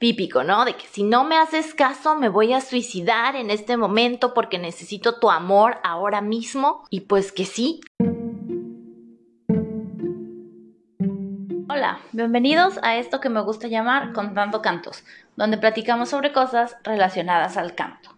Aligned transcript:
típico, 0.00 0.42
¿no? 0.42 0.64
De 0.64 0.74
que 0.74 0.86
si 0.86 1.04
no 1.04 1.24
me 1.24 1.36
haces 1.36 1.74
caso 1.74 2.16
me 2.16 2.30
voy 2.30 2.54
a 2.54 2.62
suicidar 2.62 3.36
en 3.36 3.50
este 3.50 3.76
momento 3.76 4.34
porque 4.34 4.58
necesito 4.58 5.20
tu 5.20 5.30
amor 5.30 5.76
ahora 5.84 6.22
mismo. 6.22 6.84
Y 6.90 7.02
pues 7.02 7.30
que 7.30 7.44
sí. 7.44 7.80
Hola, 11.68 12.00
bienvenidos 12.12 12.80
a 12.82 12.96
esto 12.96 13.20
que 13.20 13.28
me 13.28 13.42
gusta 13.42 13.68
llamar 13.68 14.12
Contando 14.12 14.62
Cantos, 14.62 15.04
donde 15.36 15.58
platicamos 15.58 16.08
sobre 16.08 16.32
cosas 16.32 16.76
relacionadas 16.82 17.56
al 17.58 17.74
canto. 17.74 18.16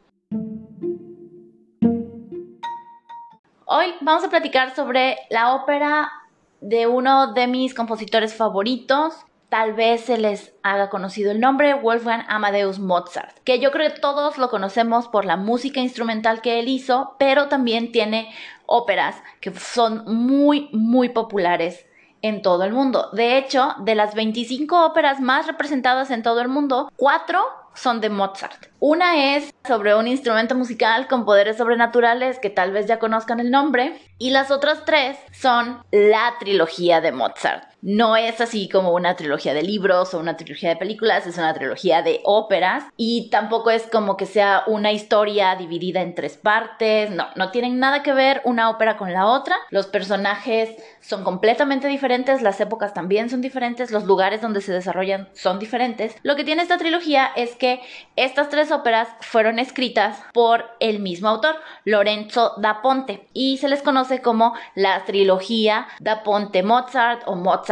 Hoy 3.66 3.94
vamos 4.00 4.22
a 4.22 4.30
platicar 4.30 4.74
sobre 4.74 5.16
la 5.30 5.54
ópera 5.54 6.12
de 6.60 6.86
uno 6.86 7.32
de 7.32 7.48
mis 7.48 7.74
compositores 7.74 8.34
favoritos, 8.34 9.14
tal 9.52 9.74
vez 9.74 10.06
se 10.06 10.16
les 10.16 10.54
haga 10.62 10.88
conocido 10.88 11.30
el 11.30 11.38
nombre, 11.38 11.74
Wolfgang 11.74 12.24
Amadeus 12.26 12.78
Mozart, 12.78 13.36
que 13.44 13.60
yo 13.60 13.70
creo 13.70 13.92
que 13.92 14.00
todos 14.00 14.38
lo 14.38 14.48
conocemos 14.48 15.08
por 15.08 15.26
la 15.26 15.36
música 15.36 15.78
instrumental 15.78 16.40
que 16.40 16.58
él 16.58 16.68
hizo, 16.68 17.16
pero 17.18 17.48
también 17.48 17.92
tiene 17.92 18.34
óperas 18.64 19.22
que 19.42 19.52
son 19.52 20.04
muy, 20.06 20.70
muy 20.72 21.10
populares 21.10 21.84
en 22.22 22.40
todo 22.40 22.64
el 22.64 22.72
mundo. 22.72 23.10
De 23.12 23.36
hecho, 23.36 23.74
de 23.80 23.94
las 23.94 24.14
25 24.14 24.86
óperas 24.86 25.20
más 25.20 25.46
representadas 25.46 26.10
en 26.10 26.22
todo 26.22 26.40
el 26.40 26.48
mundo, 26.48 26.90
cuatro 26.96 27.44
son 27.74 28.00
de 28.00 28.08
Mozart. 28.08 28.68
Una 28.80 29.36
es 29.36 29.52
sobre 29.66 29.94
un 29.94 30.08
instrumento 30.08 30.54
musical 30.54 31.08
con 31.08 31.26
poderes 31.26 31.58
sobrenaturales 31.58 32.38
que 32.38 32.48
tal 32.48 32.72
vez 32.72 32.86
ya 32.86 32.98
conozcan 32.98 33.38
el 33.38 33.50
nombre. 33.50 34.00
Y 34.18 34.30
las 34.30 34.50
otras 34.50 34.86
tres 34.86 35.18
son 35.30 35.82
la 35.90 36.34
trilogía 36.38 37.02
de 37.02 37.12
Mozart. 37.12 37.71
No 37.82 38.14
es 38.16 38.40
así 38.40 38.68
como 38.68 38.92
una 38.92 39.16
trilogía 39.16 39.54
de 39.54 39.64
libros 39.64 40.14
o 40.14 40.20
una 40.20 40.36
trilogía 40.36 40.68
de 40.68 40.76
películas, 40.76 41.26
es 41.26 41.36
una 41.36 41.52
trilogía 41.52 42.02
de 42.02 42.20
óperas. 42.22 42.84
Y 42.96 43.28
tampoco 43.28 43.72
es 43.72 43.82
como 43.90 44.16
que 44.16 44.24
sea 44.24 44.62
una 44.68 44.92
historia 44.92 45.56
dividida 45.56 46.00
en 46.00 46.14
tres 46.14 46.36
partes. 46.36 47.10
No, 47.10 47.26
no 47.34 47.50
tienen 47.50 47.80
nada 47.80 48.04
que 48.04 48.12
ver 48.12 48.40
una 48.44 48.70
ópera 48.70 48.96
con 48.96 49.12
la 49.12 49.26
otra. 49.26 49.56
Los 49.70 49.88
personajes 49.88 50.70
son 51.00 51.24
completamente 51.24 51.88
diferentes, 51.88 52.40
las 52.40 52.60
épocas 52.60 52.94
también 52.94 53.28
son 53.28 53.40
diferentes, 53.40 53.90
los 53.90 54.04
lugares 54.04 54.40
donde 54.40 54.60
se 54.60 54.72
desarrollan 54.72 55.28
son 55.32 55.58
diferentes. 55.58 56.14
Lo 56.22 56.36
que 56.36 56.44
tiene 56.44 56.62
esta 56.62 56.78
trilogía 56.78 57.32
es 57.34 57.56
que 57.56 57.80
estas 58.14 58.48
tres 58.48 58.70
óperas 58.70 59.08
fueron 59.20 59.58
escritas 59.58 60.22
por 60.32 60.70
el 60.78 61.00
mismo 61.00 61.28
autor, 61.28 61.56
Lorenzo 61.84 62.54
da 62.58 62.80
Ponte, 62.80 63.26
y 63.32 63.58
se 63.58 63.68
les 63.68 63.82
conoce 63.82 64.22
como 64.22 64.54
la 64.76 65.04
trilogía 65.04 65.88
da 65.98 66.22
Ponte 66.22 66.62
Mozart 66.62 67.22
o 67.26 67.34
Mozart 67.34 67.71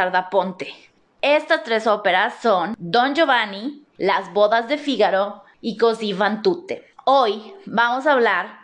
Estas 1.23 1.63
tres 1.65 1.87
óperas 1.87 2.35
son 2.41 2.75
Don 2.79 3.15
Giovanni, 3.15 3.85
Las 3.99 4.33
bodas 4.33 4.67
de 4.69 4.79
Fígaro 4.79 5.43
y 5.61 5.77
Così 5.77 6.15
fan 6.15 6.43
tutte. 6.43 6.85
Hoy 7.05 7.53
vamos 7.67 8.07
a 8.07 8.13
hablar 8.13 8.61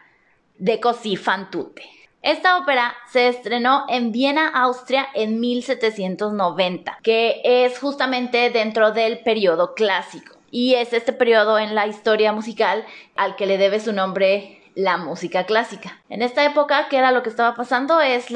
de 0.56 0.80
Così 0.80 1.16
fan 1.16 1.50
tutte. 1.50 1.82
Esta 2.22 2.56
ópera 2.56 2.94
se 3.12 3.28
estrenó 3.28 3.84
en 3.88 4.10
Viena, 4.12 4.48
Austria 4.48 5.06
en 5.14 5.38
1790, 5.38 6.98
que 7.02 7.40
es 7.44 7.78
justamente 7.78 8.50
dentro 8.50 8.92
del 8.92 9.18
periodo 9.20 9.74
clásico 9.74 10.36
y 10.50 10.74
es 10.74 10.92
este 10.92 11.12
periodo 11.12 11.58
en 11.58 11.74
la 11.74 11.86
historia 11.86 12.32
musical 12.32 12.84
al 13.14 13.36
que 13.36 13.46
le 13.46 13.58
debe 13.58 13.78
su 13.78 13.92
nombre 13.92 14.62
la 14.74 14.96
música 14.96 15.44
clásica. 15.44 16.00
En 16.08 16.22
esta 16.22 16.44
época, 16.44 16.88
¿qué 16.88 16.98
era 16.98 17.12
lo 17.12 17.22
que 17.22 17.30
estaba 17.30 17.54
pasando? 17.54 18.00
Es 18.00 18.26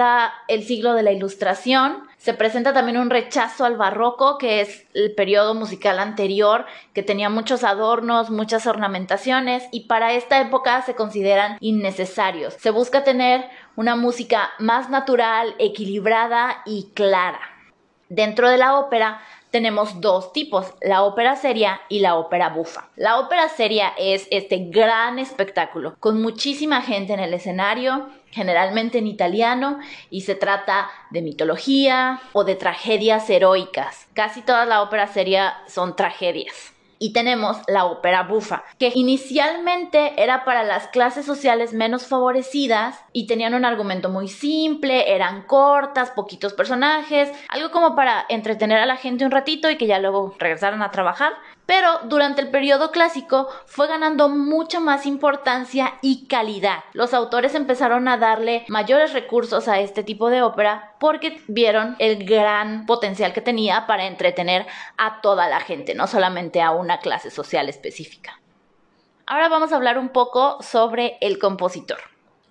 el 0.48 0.64
siglo 0.64 0.94
de 0.94 1.02
la 1.02 1.12
ilustración. 1.12 2.09
Se 2.20 2.34
presenta 2.34 2.74
también 2.74 2.98
un 2.98 3.08
rechazo 3.08 3.64
al 3.64 3.78
barroco, 3.78 4.36
que 4.36 4.60
es 4.60 4.86
el 4.92 5.14
periodo 5.14 5.54
musical 5.54 5.98
anterior, 5.98 6.66
que 6.92 7.02
tenía 7.02 7.30
muchos 7.30 7.64
adornos, 7.64 8.28
muchas 8.28 8.66
ornamentaciones, 8.66 9.64
y 9.72 9.86
para 9.86 10.12
esta 10.12 10.38
época 10.38 10.82
se 10.82 10.94
consideran 10.94 11.56
innecesarios. 11.60 12.52
Se 12.60 12.68
busca 12.68 13.04
tener 13.04 13.48
una 13.74 13.96
música 13.96 14.50
más 14.58 14.90
natural, 14.90 15.54
equilibrada 15.58 16.60
y 16.66 16.90
clara. 16.92 17.40
Dentro 18.10 18.50
de 18.50 18.58
la 18.58 18.76
ópera 18.76 19.22
tenemos 19.50 20.00
dos 20.00 20.32
tipos, 20.32 20.66
la 20.80 21.02
ópera 21.02 21.36
seria 21.36 21.80
y 21.88 22.00
la 22.00 22.16
ópera 22.16 22.50
bufa. 22.50 22.88
La 22.96 23.18
ópera 23.18 23.48
seria 23.48 23.92
es 23.98 24.26
este 24.30 24.68
gran 24.70 25.18
espectáculo 25.18 25.96
con 25.98 26.20
muchísima 26.22 26.82
gente 26.82 27.12
en 27.12 27.20
el 27.20 27.34
escenario, 27.34 28.08
generalmente 28.30 28.98
en 28.98 29.06
italiano, 29.06 29.78
y 30.10 30.22
se 30.22 30.34
trata 30.34 30.88
de 31.10 31.22
mitología 31.22 32.20
o 32.32 32.44
de 32.44 32.54
tragedias 32.54 33.28
heroicas. 33.28 34.06
Casi 34.14 34.42
toda 34.42 34.66
la 34.66 34.82
ópera 34.82 35.06
seria 35.06 35.56
son 35.66 35.96
tragedias 35.96 36.72
y 37.00 37.12
tenemos 37.14 37.56
la 37.66 37.86
ópera 37.86 38.22
bufa, 38.24 38.62
que 38.78 38.92
inicialmente 38.94 40.22
era 40.22 40.44
para 40.44 40.62
las 40.62 40.86
clases 40.88 41.24
sociales 41.24 41.72
menos 41.72 42.06
favorecidas 42.06 43.02
y 43.12 43.26
tenían 43.26 43.54
un 43.54 43.64
argumento 43.64 44.10
muy 44.10 44.28
simple, 44.28 45.12
eran 45.12 45.42
cortas, 45.42 46.10
poquitos 46.10 46.52
personajes, 46.52 47.32
algo 47.48 47.70
como 47.70 47.96
para 47.96 48.26
entretener 48.28 48.78
a 48.78 48.86
la 48.86 48.96
gente 48.96 49.24
un 49.24 49.30
ratito 49.30 49.70
y 49.70 49.78
que 49.78 49.86
ya 49.86 49.98
luego 49.98 50.36
regresaran 50.38 50.82
a 50.82 50.90
trabajar. 50.90 51.32
Pero 51.70 52.00
durante 52.02 52.40
el 52.40 52.50
periodo 52.50 52.90
clásico 52.90 53.46
fue 53.64 53.86
ganando 53.86 54.28
mucha 54.28 54.80
más 54.80 55.06
importancia 55.06 56.00
y 56.02 56.26
calidad. 56.26 56.82
Los 56.94 57.14
autores 57.14 57.54
empezaron 57.54 58.08
a 58.08 58.16
darle 58.16 58.64
mayores 58.66 59.12
recursos 59.12 59.68
a 59.68 59.78
este 59.78 60.02
tipo 60.02 60.30
de 60.30 60.42
ópera 60.42 60.96
porque 60.98 61.40
vieron 61.46 61.94
el 62.00 62.24
gran 62.24 62.86
potencial 62.86 63.32
que 63.32 63.40
tenía 63.40 63.86
para 63.86 64.08
entretener 64.08 64.66
a 64.96 65.20
toda 65.20 65.46
la 65.46 65.60
gente, 65.60 65.94
no 65.94 66.08
solamente 66.08 66.60
a 66.60 66.72
una 66.72 66.98
clase 66.98 67.30
social 67.30 67.68
específica. 67.68 68.40
Ahora 69.24 69.48
vamos 69.48 69.70
a 69.70 69.76
hablar 69.76 69.96
un 69.96 70.08
poco 70.08 70.60
sobre 70.60 71.18
el 71.20 71.38
compositor. 71.38 72.00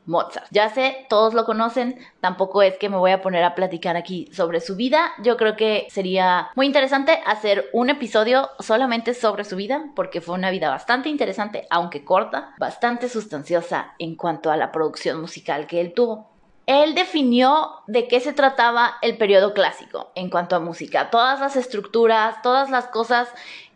Mozart. 0.09 0.47
Ya 0.51 0.69
sé, 0.69 1.05
todos 1.07 1.33
lo 1.33 1.45
conocen, 1.45 1.97
tampoco 2.19 2.61
es 2.61 2.77
que 2.77 2.89
me 2.89 2.97
voy 2.97 3.11
a 3.11 3.21
poner 3.21 3.43
a 3.43 3.55
platicar 3.55 3.95
aquí 3.95 4.27
sobre 4.33 4.59
su 4.59 4.75
vida. 4.75 5.11
Yo 5.23 5.37
creo 5.37 5.55
que 5.55 5.87
sería 5.89 6.49
muy 6.55 6.65
interesante 6.65 7.21
hacer 7.25 7.69
un 7.71 7.89
episodio 7.89 8.49
solamente 8.59 9.13
sobre 9.13 9.45
su 9.45 9.55
vida, 9.55 9.85
porque 9.95 10.19
fue 10.19 10.35
una 10.35 10.51
vida 10.51 10.69
bastante 10.69 11.09
interesante, 11.09 11.67
aunque 11.69 12.03
corta, 12.03 12.53
bastante 12.57 13.07
sustanciosa 13.07 13.93
en 13.99 14.15
cuanto 14.15 14.51
a 14.51 14.57
la 14.57 14.71
producción 14.71 15.21
musical 15.21 15.67
que 15.67 15.79
él 15.79 15.93
tuvo. 15.93 16.27
Él 16.65 16.93
definió 16.93 17.81
de 17.87 18.07
qué 18.07 18.19
se 18.19 18.31
trataba 18.31 18.97
el 19.01 19.17
periodo 19.17 19.55
clásico 19.55 20.11
en 20.13 20.29
cuanto 20.29 20.55
a 20.55 20.59
música, 20.59 21.09
todas 21.09 21.39
las 21.39 21.55
estructuras, 21.55 22.43
todas 22.43 22.69
las 22.69 22.85
cosas 22.85 23.27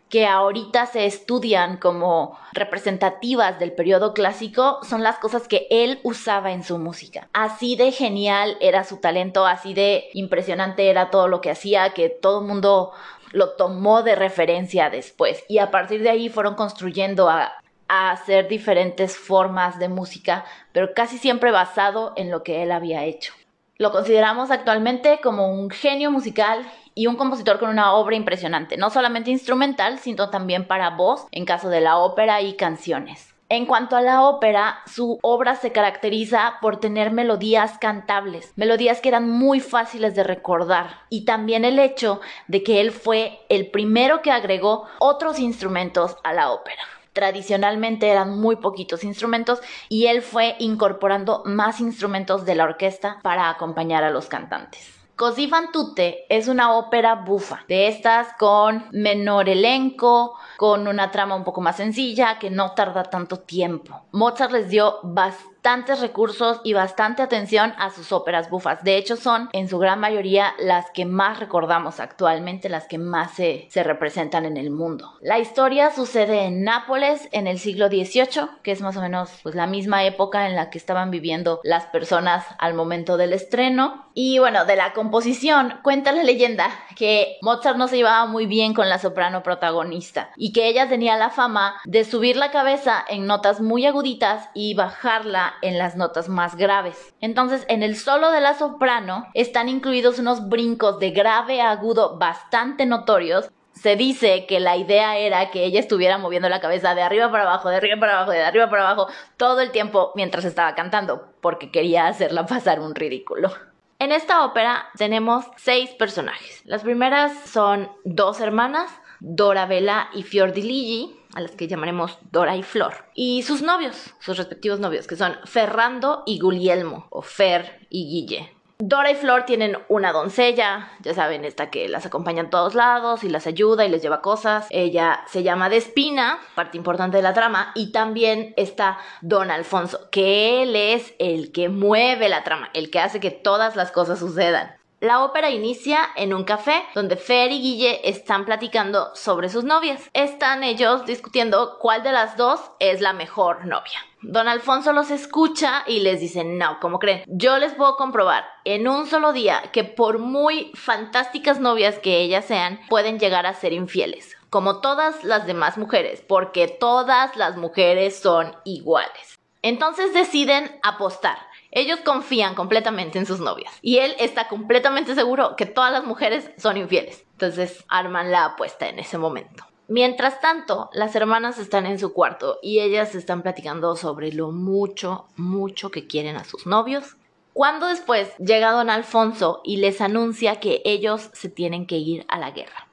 que 0.08 0.26
ahorita 0.26 0.86
se 0.86 1.06
estudian 1.06 1.76
como 1.76 2.38
representativas 2.52 3.58
del 3.58 3.72
periodo 3.72 4.14
clásico 4.14 4.78
son 4.82 5.02
las 5.02 5.18
cosas 5.18 5.48
que 5.48 5.66
él 5.70 6.00
usaba 6.02 6.52
en 6.52 6.62
su 6.62 6.78
música. 6.78 7.28
Así 7.32 7.76
de 7.76 7.90
genial 7.90 8.56
era 8.60 8.84
su 8.84 8.98
talento, 8.98 9.46
así 9.46 9.74
de 9.74 10.10
impresionante 10.12 10.88
era 10.88 11.10
todo 11.10 11.28
lo 11.28 11.40
que 11.40 11.50
hacía, 11.50 11.90
que 11.90 12.10
todo 12.10 12.40
el 12.40 12.46
mundo 12.46 12.92
lo 13.32 13.50
tomó 13.56 14.02
de 14.02 14.14
referencia 14.14 14.90
después. 14.90 15.44
Y 15.48 15.58
a 15.58 15.70
partir 15.70 16.02
de 16.02 16.10
ahí 16.10 16.28
fueron 16.28 16.54
construyendo 16.54 17.28
a, 17.28 17.52
a 17.88 18.10
hacer 18.12 18.48
diferentes 18.48 19.16
formas 19.16 19.78
de 19.78 19.88
música, 19.88 20.44
pero 20.72 20.94
casi 20.94 21.18
siempre 21.18 21.50
basado 21.50 22.12
en 22.16 22.30
lo 22.30 22.42
que 22.42 22.62
él 22.62 22.70
había 22.70 23.04
hecho. 23.04 23.32
Lo 23.76 23.90
consideramos 23.90 24.52
actualmente 24.52 25.18
como 25.20 25.48
un 25.48 25.68
genio 25.68 26.12
musical 26.12 26.64
y 26.94 27.08
un 27.08 27.16
compositor 27.16 27.58
con 27.58 27.70
una 27.70 27.94
obra 27.94 28.14
impresionante, 28.14 28.76
no 28.76 28.88
solamente 28.88 29.32
instrumental, 29.32 29.98
sino 29.98 30.30
también 30.30 30.68
para 30.68 30.90
voz, 30.90 31.26
en 31.32 31.44
caso 31.44 31.68
de 31.68 31.80
la 31.80 31.98
ópera 31.98 32.40
y 32.40 32.54
canciones. 32.54 33.34
En 33.48 33.66
cuanto 33.66 33.96
a 33.96 34.00
la 34.00 34.22
ópera, 34.22 34.78
su 34.86 35.18
obra 35.22 35.56
se 35.56 35.72
caracteriza 35.72 36.54
por 36.60 36.78
tener 36.78 37.10
melodías 37.10 37.76
cantables, 37.78 38.52
melodías 38.54 39.00
que 39.00 39.08
eran 39.08 39.28
muy 39.28 39.58
fáciles 39.58 40.14
de 40.14 40.22
recordar, 40.22 41.00
y 41.10 41.24
también 41.24 41.64
el 41.64 41.80
hecho 41.80 42.20
de 42.46 42.62
que 42.62 42.80
él 42.80 42.92
fue 42.92 43.40
el 43.48 43.72
primero 43.72 44.22
que 44.22 44.30
agregó 44.30 44.86
otros 45.00 45.40
instrumentos 45.40 46.16
a 46.22 46.32
la 46.32 46.52
ópera. 46.52 46.82
Tradicionalmente 47.14 48.10
eran 48.10 48.38
muy 48.38 48.56
poquitos 48.56 49.02
instrumentos 49.04 49.60
y 49.88 50.06
él 50.08 50.20
fue 50.20 50.56
incorporando 50.58 51.42
más 51.46 51.80
instrumentos 51.80 52.44
de 52.44 52.56
la 52.56 52.64
orquesta 52.64 53.20
para 53.22 53.48
acompañar 53.48 54.04
a 54.04 54.10
los 54.10 54.26
cantantes. 54.26 54.90
Così 55.16 55.46
fan 55.46 55.70
tutte 55.70 56.26
es 56.28 56.48
una 56.48 56.74
ópera 56.74 57.14
bufa, 57.14 57.64
de 57.68 57.86
estas 57.86 58.34
con 58.36 58.86
menor 58.90 59.48
elenco, 59.48 60.34
con 60.56 60.88
una 60.88 61.12
trama 61.12 61.36
un 61.36 61.44
poco 61.44 61.60
más 61.60 61.76
sencilla, 61.76 62.40
que 62.40 62.50
no 62.50 62.72
tarda 62.72 63.04
tanto 63.04 63.38
tiempo. 63.38 64.02
Mozart 64.10 64.50
les 64.50 64.68
dio 64.68 64.98
bastante 65.04 65.53
bastantes 65.64 66.02
recursos 66.02 66.60
y 66.62 66.74
bastante 66.74 67.22
atención 67.22 67.72
a 67.78 67.88
sus 67.88 68.12
óperas 68.12 68.50
bufas. 68.50 68.84
De 68.84 68.98
hecho, 68.98 69.16
son 69.16 69.48
en 69.54 69.66
su 69.66 69.78
gran 69.78 69.98
mayoría 69.98 70.52
las 70.58 70.90
que 70.90 71.06
más 71.06 71.40
recordamos 71.40 72.00
actualmente, 72.00 72.68
las 72.68 72.86
que 72.86 72.98
más 72.98 73.32
se, 73.32 73.66
se 73.70 73.82
representan 73.82 74.44
en 74.44 74.58
el 74.58 74.70
mundo. 74.70 75.14
La 75.22 75.38
historia 75.38 75.90
sucede 75.90 76.44
en 76.44 76.64
Nápoles 76.64 77.30
en 77.32 77.46
el 77.46 77.58
siglo 77.58 77.88
XVIII, 77.88 78.50
que 78.62 78.72
es 78.72 78.82
más 78.82 78.98
o 78.98 79.00
menos 79.00 79.30
pues, 79.42 79.54
la 79.54 79.66
misma 79.66 80.04
época 80.04 80.46
en 80.46 80.54
la 80.54 80.68
que 80.68 80.76
estaban 80.76 81.10
viviendo 81.10 81.60
las 81.64 81.86
personas 81.86 82.44
al 82.58 82.74
momento 82.74 83.16
del 83.16 83.32
estreno. 83.32 84.10
Y 84.12 84.38
bueno, 84.38 84.66
de 84.66 84.76
la 84.76 84.92
composición, 84.92 85.80
cuenta 85.82 86.12
la 86.12 86.24
leyenda 86.24 86.68
que 86.94 87.38
Mozart 87.40 87.78
no 87.78 87.88
se 87.88 87.96
llevaba 87.96 88.26
muy 88.26 88.44
bien 88.44 88.74
con 88.74 88.90
la 88.90 88.98
soprano 88.98 89.42
protagonista 89.42 90.30
y 90.36 90.52
que 90.52 90.68
ella 90.68 90.90
tenía 90.90 91.16
la 91.16 91.30
fama 91.30 91.76
de 91.86 92.04
subir 92.04 92.36
la 92.36 92.50
cabeza 92.50 93.02
en 93.08 93.26
notas 93.26 93.62
muy 93.62 93.86
aguditas 93.86 94.50
y 94.52 94.74
bajarla 94.74 95.53
en 95.62 95.78
las 95.78 95.96
notas 95.96 96.28
más 96.28 96.56
graves. 96.56 97.14
Entonces, 97.20 97.64
en 97.68 97.82
el 97.82 97.96
solo 97.96 98.30
de 98.30 98.40
la 98.40 98.54
soprano 98.54 99.26
están 99.34 99.68
incluidos 99.68 100.18
unos 100.18 100.48
brincos 100.48 100.98
de 100.98 101.10
grave 101.10 101.60
a 101.60 101.70
agudo 101.70 102.18
bastante 102.18 102.86
notorios 102.86 103.50
se 103.74 103.96
dice 103.96 104.46
que 104.46 104.60
la 104.60 104.76
idea 104.76 105.18
era 105.18 105.50
que 105.50 105.64
ella 105.64 105.80
estuviera 105.80 106.16
moviendo 106.16 106.48
la 106.48 106.60
cabeza 106.60 106.94
de 106.94 107.02
arriba 107.02 107.30
para 107.30 107.42
abajo, 107.42 107.68
de 107.68 107.76
arriba 107.76 107.98
para 107.98 108.16
abajo, 108.16 108.30
de 108.30 108.42
arriba 108.42 108.70
para 108.70 108.88
abajo, 108.88 109.08
todo 109.36 109.60
el 109.60 109.72
tiempo 109.72 110.12
mientras 110.14 110.44
estaba 110.44 110.74
cantando, 110.74 111.28
porque 111.40 111.70
quería 111.70 112.06
hacerla 112.06 112.46
pasar 112.46 112.80
un 112.80 112.94
ridículo. 112.94 113.50
En 113.98 114.12
esta 114.12 114.44
ópera 114.44 114.86
tenemos 114.96 115.46
seis 115.56 115.90
personajes. 115.90 116.62
Las 116.64 116.82
primeras 116.82 117.32
son 117.46 117.90
dos 118.04 118.40
hermanas, 118.40 118.90
Dora 119.20 119.66
Vela 119.66 120.08
y 120.12 120.22
Fiordiligi, 120.22 121.18
a 121.34 121.40
las 121.40 121.52
que 121.52 121.68
llamaremos 121.68 122.18
Dora 122.30 122.56
y 122.56 122.62
Flor, 122.62 122.94
y 123.14 123.42
sus 123.42 123.62
novios, 123.62 124.14
sus 124.20 124.36
respectivos 124.36 124.80
novios, 124.80 125.06
que 125.06 125.16
son 125.16 125.36
Ferrando 125.44 126.22
y 126.26 126.38
Guglielmo, 126.38 127.06
o 127.10 127.22
Fer 127.22 127.86
y 127.90 128.08
Guille. 128.08 128.54
Dora 128.78 129.12
y 129.12 129.14
Flor 129.14 129.44
tienen 129.44 129.78
una 129.88 130.12
doncella, 130.12 130.90
ya 131.00 131.14
saben, 131.14 131.44
esta 131.44 131.70
que 131.70 131.88
las 131.88 132.06
acompaña 132.06 132.42
a 132.42 132.50
todos 132.50 132.74
lados 132.74 133.22
y 133.22 133.28
las 133.28 133.46
ayuda 133.46 133.84
y 133.84 133.88
les 133.88 134.02
lleva 134.02 134.20
cosas. 134.20 134.66
Ella 134.70 135.22
se 135.28 135.44
llama 135.44 135.68
Despina, 135.68 136.40
parte 136.56 136.76
importante 136.76 137.16
de 137.16 137.22
la 137.22 137.34
trama, 137.34 137.70
y 137.76 137.92
también 137.92 138.52
está 138.56 138.98
Don 139.22 139.52
Alfonso, 139.52 140.10
que 140.10 140.64
él 140.64 140.74
es 140.74 141.14
el 141.20 141.52
que 141.52 141.68
mueve 141.68 142.28
la 142.28 142.42
trama, 142.42 142.68
el 142.74 142.90
que 142.90 142.98
hace 142.98 143.20
que 143.20 143.30
todas 143.30 143.76
las 143.76 143.92
cosas 143.92 144.18
sucedan. 144.18 144.74
La 145.04 145.22
ópera 145.22 145.50
inicia 145.50 145.98
en 146.16 146.32
un 146.32 146.44
café 146.44 146.82
donde 146.94 147.16
Fer 147.16 147.52
y 147.52 147.60
Guille 147.60 148.08
están 148.08 148.46
platicando 148.46 149.14
sobre 149.14 149.50
sus 149.50 149.62
novias. 149.62 150.08
Están 150.14 150.64
ellos 150.64 151.04
discutiendo 151.04 151.76
cuál 151.78 152.02
de 152.02 152.10
las 152.10 152.38
dos 152.38 152.58
es 152.78 153.02
la 153.02 153.12
mejor 153.12 153.66
novia. 153.66 153.98
Don 154.22 154.48
Alfonso 154.48 154.94
los 154.94 155.10
escucha 155.10 155.84
y 155.86 156.00
les 156.00 156.20
dice, 156.20 156.42
no, 156.42 156.80
¿cómo 156.80 156.98
creen? 156.98 157.22
Yo 157.26 157.58
les 157.58 157.74
puedo 157.74 157.96
comprobar 157.96 158.46
en 158.64 158.88
un 158.88 159.06
solo 159.06 159.34
día 159.34 159.64
que 159.74 159.84
por 159.84 160.20
muy 160.20 160.72
fantásticas 160.72 161.60
novias 161.60 161.98
que 161.98 162.20
ellas 162.20 162.46
sean, 162.46 162.80
pueden 162.88 163.18
llegar 163.18 163.44
a 163.44 163.52
ser 163.52 163.74
infieles, 163.74 164.34
como 164.48 164.80
todas 164.80 165.22
las 165.22 165.46
demás 165.46 165.76
mujeres, 165.76 166.24
porque 166.26 166.66
todas 166.66 167.36
las 167.36 167.58
mujeres 167.58 168.18
son 168.18 168.56
iguales. 168.64 169.38
Entonces 169.60 170.14
deciden 170.14 170.78
apostar. 170.82 171.36
Ellos 171.74 171.98
confían 172.04 172.54
completamente 172.54 173.18
en 173.18 173.26
sus 173.26 173.40
novias 173.40 173.72
y 173.82 173.98
él 173.98 174.14
está 174.20 174.46
completamente 174.46 175.14
seguro 175.16 175.56
que 175.56 175.66
todas 175.66 175.92
las 175.92 176.04
mujeres 176.04 176.50
son 176.56 176.76
infieles. 176.76 177.26
Entonces 177.32 177.84
arman 177.88 178.30
la 178.30 178.44
apuesta 178.44 178.88
en 178.88 179.00
ese 179.00 179.18
momento. 179.18 179.64
Mientras 179.88 180.40
tanto, 180.40 180.88
las 180.94 181.14
hermanas 181.16 181.58
están 181.58 181.84
en 181.84 181.98
su 181.98 182.12
cuarto 182.12 182.58
y 182.62 182.78
ellas 182.78 183.14
están 183.14 183.42
platicando 183.42 183.96
sobre 183.96 184.32
lo 184.32 184.52
mucho, 184.52 185.26
mucho 185.36 185.90
que 185.90 186.06
quieren 186.06 186.36
a 186.36 186.44
sus 186.44 186.64
novios. 186.64 187.16
Cuando 187.52 187.88
después 187.88 188.34
llega 188.38 188.70
don 188.70 188.88
Alfonso 188.88 189.60
y 189.64 189.76
les 189.76 190.00
anuncia 190.00 190.60
que 190.60 190.80
ellos 190.84 191.28
se 191.32 191.48
tienen 191.48 191.86
que 191.86 191.98
ir 191.98 192.24
a 192.28 192.38
la 192.38 192.52
guerra. 192.52 192.88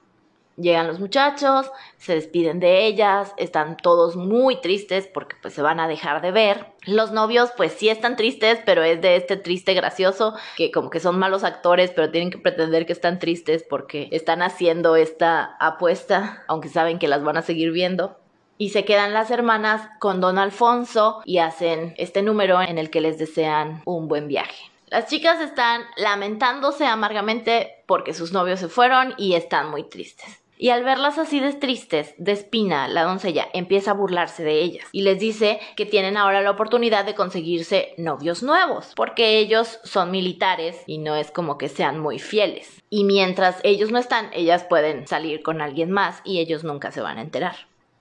Llegan 0.61 0.87
los 0.87 0.99
muchachos, 0.99 1.71
se 1.97 2.13
despiden 2.13 2.59
de 2.59 2.85
ellas, 2.85 3.33
están 3.37 3.77
todos 3.77 4.15
muy 4.15 4.61
tristes 4.61 5.07
porque 5.07 5.35
pues 5.41 5.55
se 5.55 5.63
van 5.63 5.79
a 5.79 5.87
dejar 5.87 6.21
de 6.21 6.31
ver. 6.31 6.67
Los 6.85 7.11
novios 7.11 7.51
pues 7.57 7.71
sí 7.71 7.89
están 7.89 8.15
tristes, 8.15 8.59
pero 8.63 8.83
es 8.83 9.01
de 9.01 9.15
este 9.15 9.37
triste 9.37 9.73
gracioso 9.73 10.35
que 10.55 10.69
como 10.69 10.91
que 10.91 10.99
son 10.99 11.17
malos 11.17 11.43
actores, 11.43 11.89
pero 11.89 12.11
tienen 12.11 12.29
que 12.29 12.37
pretender 12.37 12.85
que 12.85 12.93
están 12.93 13.17
tristes 13.17 13.65
porque 13.67 14.07
están 14.11 14.43
haciendo 14.43 14.95
esta 14.95 15.55
apuesta, 15.59 16.43
aunque 16.47 16.69
saben 16.69 16.99
que 16.99 17.07
las 17.07 17.23
van 17.23 17.37
a 17.37 17.41
seguir 17.41 17.71
viendo. 17.71 18.17
Y 18.59 18.69
se 18.69 18.85
quedan 18.85 19.13
las 19.13 19.31
hermanas 19.31 19.89
con 19.99 20.21
don 20.21 20.37
Alfonso 20.37 21.23
y 21.25 21.39
hacen 21.39 21.95
este 21.97 22.21
número 22.21 22.61
en 22.61 22.77
el 22.77 22.91
que 22.91 23.01
les 23.01 23.17
desean 23.17 23.81
un 23.85 24.07
buen 24.07 24.27
viaje. 24.27 24.71
Las 24.91 25.07
chicas 25.07 25.41
están 25.41 25.81
lamentándose 25.95 26.85
amargamente 26.85 27.83
porque 27.87 28.13
sus 28.13 28.33
novios 28.33 28.59
se 28.59 28.67
fueron 28.67 29.15
y 29.17 29.33
están 29.33 29.71
muy 29.71 29.83
tristes. 29.89 30.40
Y 30.61 30.69
al 30.69 30.83
verlas 30.83 31.17
así 31.17 31.39
de 31.39 31.53
tristes, 31.53 32.13
Despina, 32.19 32.87
la 32.87 33.01
doncella, 33.01 33.47
empieza 33.51 33.89
a 33.89 33.95
burlarse 33.95 34.43
de 34.43 34.61
ellas 34.61 34.85
y 34.91 35.01
les 35.01 35.17
dice 35.17 35.59
que 35.75 35.87
tienen 35.87 36.17
ahora 36.17 36.41
la 36.41 36.51
oportunidad 36.51 37.03
de 37.03 37.15
conseguirse 37.15 37.95
novios 37.97 38.43
nuevos, 38.43 38.93
porque 38.95 39.39
ellos 39.39 39.79
son 39.83 40.11
militares 40.11 40.83
y 40.85 40.99
no 40.99 41.15
es 41.15 41.31
como 41.31 41.57
que 41.57 41.67
sean 41.67 41.97
muy 41.97 42.19
fieles. 42.19 42.79
Y 42.91 43.05
mientras 43.05 43.59
ellos 43.63 43.91
no 43.91 43.97
están, 43.97 44.29
ellas 44.33 44.63
pueden 44.63 45.07
salir 45.07 45.41
con 45.41 45.61
alguien 45.61 45.89
más 45.89 46.21
y 46.23 46.37
ellos 46.37 46.63
nunca 46.63 46.91
se 46.91 47.01
van 47.01 47.17
a 47.17 47.23
enterar. 47.23 47.55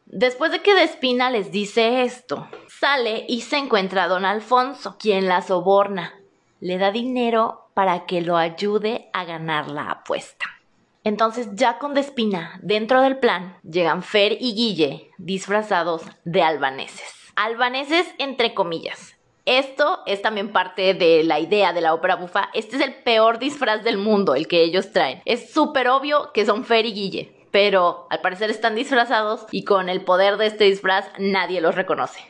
Después 0.04 0.52
de 0.52 0.60
que 0.60 0.74
Despina 0.74 1.30
les 1.30 1.50
dice 1.50 2.02
esto, 2.02 2.46
sale 2.68 3.24
y 3.26 3.40
se 3.40 3.56
encuentra 3.56 4.04
a 4.04 4.08
don 4.08 4.26
Alfonso, 4.26 4.98
quien 5.00 5.28
la 5.28 5.40
soborna. 5.40 6.12
Le 6.60 6.76
da 6.76 6.90
dinero 6.90 7.70
para 7.72 8.04
que 8.04 8.20
lo 8.20 8.36
ayude 8.36 9.08
a 9.14 9.24
ganar 9.24 9.70
la 9.70 9.90
apuesta. 9.90 10.59
Entonces, 11.02 11.48
ya 11.54 11.78
con 11.78 11.94
Despina 11.94 12.58
dentro 12.62 13.00
del 13.00 13.18
plan, 13.18 13.56
llegan 13.62 14.02
Fer 14.02 14.36
y 14.38 14.54
Guille 14.54 15.10
disfrazados 15.18 16.02
de 16.24 16.42
albaneses. 16.42 17.14
Albaneses 17.36 18.06
entre 18.18 18.52
comillas. 18.52 19.16
Esto 19.46 20.00
es 20.06 20.20
también 20.20 20.52
parte 20.52 20.92
de 20.92 21.24
la 21.24 21.40
idea 21.40 21.72
de 21.72 21.80
la 21.80 21.94
ópera 21.94 22.16
bufa. 22.16 22.50
Este 22.52 22.76
es 22.76 22.82
el 22.82 22.94
peor 22.94 23.38
disfraz 23.38 23.82
del 23.82 23.96
mundo, 23.96 24.34
el 24.34 24.46
que 24.46 24.62
ellos 24.62 24.92
traen. 24.92 25.22
Es 25.24 25.52
súper 25.52 25.88
obvio 25.88 26.32
que 26.34 26.44
son 26.44 26.64
Fer 26.64 26.84
y 26.84 26.92
Guille, 26.92 27.46
pero 27.50 28.06
al 28.10 28.20
parecer 28.20 28.50
están 28.50 28.74
disfrazados 28.74 29.46
y 29.50 29.64
con 29.64 29.88
el 29.88 30.04
poder 30.04 30.36
de 30.36 30.46
este 30.46 30.64
disfraz 30.64 31.06
nadie 31.18 31.62
los 31.62 31.74
reconoce. 31.74 32.20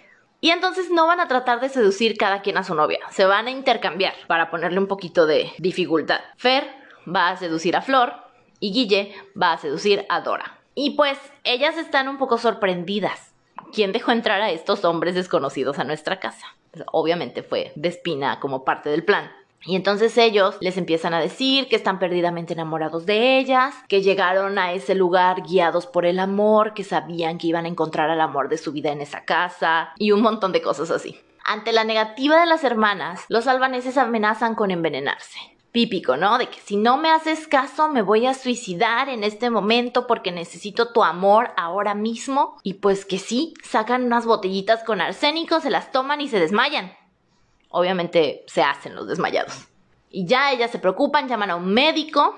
Y 0.40 0.50
entonces 0.50 0.90
no 0.90 1.06
van 1.06 1.20
a 1.20 1.28
tratar 1.28 1.61
de 1.61 1.69
seducir 1.69 2.16
cada 2.16 2.40
quien 2.40 2.56
a 2.56 2.64
su 2.64 2.75
novia, 2.75 3.00
se 3.11 3.26
van 3.26 3.49
a 3.49 3.50
intercambiar 3.50 4.14
para 4.26 4.50
ponerle 4.50 4.78
un 4.78 4.87
poquito 4.87 5.26
de 5.26 5.52
dificultad. 5.58 6.20
Fer 6.38 6.66
va 7.05 7.28
a 7.28 7.37
seducir 7.37 7.76
a 7.76 7.82
Flor, 7.82 8.30
y 8.61 8.73
Guille 8.73 9.15
va 9.41 9.53
a 9.53 9.59
seducir 9.59 10.07
a 10.09 10.21
Dora. 10.21 10.59
Y 10.75 10.91
pues 10.91 11.19
ellas 11.45 11.77
están 11.77 12.09
un 12.09 12.19
poco 12.19 12.39
sorprendidas. 12.39 13.33
¿Quién 13.73 13.93
dejó 13.93 14.12
entrar 14.12 14.41
a 14.41 14.51
estos 14.51 14.85
hombres 14.85 15.15
desconocidos 15.15 15.79
a 15.79 15.85
nuestra 15.85 16.21
casa? 16.21 16.47
Pues, 16.71 16.85
obviamente 16.93 17.43
fue 17.43 17.73
Despina 17.75 18.39
como 18.41 18.65
parte 18.65 18.91
del 18.91 19.05
plan. 19.05 19.31
Y 19.62 19.77
entonces 19.77 20.17
ellos 20.17 20.57
les 20.61 20.79
empiezan 20.79 21.12
a 21.12 21.21
decir 21.21 21.69
que 21.69 21.77
están 21.77 21.99
perdidamente 21.99 22.55
enamorados 22.55 23.05
de 23.05 23.39
ellas, 23.39 23.75
que 23.89 24.01
llegaron 24.01 24.59
a 24.59 24.73
ese 24.73 24.95
lugar 24.95 25.43
guiados 25.43 25.87
por 25.87 26.07
el 26.07 26.19
amor, 26.19 26.73
que 26.73 26.83
sabían 26.83 27.37
que 27.37 27.49
iban 27.49 27.67
a 27.67 27.69
encontrar 27.69 28.09
al 28.09 28.23
amor 28.23 28.49
de 28.49 28.57
su 28.57 28.73
vida 28.73 28.91
en 28.91 29.03
esa 29.03 29.25
casa 29.25 29.93
y 29.99 30.12
un 30.12 30.23
montón 30.23 30.52
de 30.52 30.62
cosas 30.62 30.90
así. 30.90 31.21
Ante 31.45 31.73
la 31.73 31.85
negativa 31.85 32.40
de 32.40 32.47
las 32.47 32.64
hermanas, 32.64 33.25
los 33.29 33.47
albaneses 33.47 33.99
amenazan 33.99 34.55
con 34.55 34.71
envenenarse 34.71 35.38
típico, 35.73 36.17
¿no? 36.17 36.39
De 36.39 36.49
que 36.49 36.61
si 36.61 36.77
no 36.77 36.97
me 36.97 37.11
haces 37.11 37.47
caso 37.47 37.89
me 37.89 38.03
voy 38.03 38.27
a 38.27 38.35
suicidar 38.35 39.09
en 39.09 39.25
este 39.25 39.50
momento 39.50 40.07
porque 40.07 40.33
necesito 40.33 40.93
tu 40.93 41.05
amor 41.05 41.50
ahora 41.57 41.95
mismo. 41.95 42.59
Y 42.62 42.75
pues 42.75 43.05
que 43.05 43.19
sí, 43.19 43.55
sacan 43.62 44.05
unas 44.05 44.27
botellitas 44.27 44.85
con 44.85 45.00
arsénico, 45.00 45.61
se 45.61 45.71
las 45.71 45.93
toman 45.93 46.21
y 46.21 46.29
se 46.29 46.41
desmayan. 46.41 46.93
Obviamente 47.69 48.45
se 48.47 48.62
hacen 48.62 48.95
los 48.95 49.07
desmayados. 49.07 49.69
Y 50.11 50.27
ya 50.27 50.53
ellas 50.53 50.73
se 50.73 50.81
preocupan, 50.81 51.29
llaman 51.29 51.50
a 51.50 51.57
un 51.57 51.73
médico 51.73 52.35